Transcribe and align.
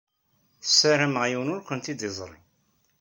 Sarameɣ 0.65 1.23
yiwen 1.27 1.53
ur 1.55 1.61
kent-id-iẓṛi. 1.67 2.39